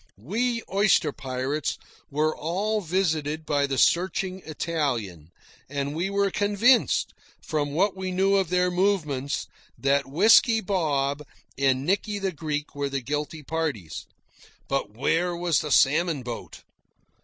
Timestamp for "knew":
8.11-8.35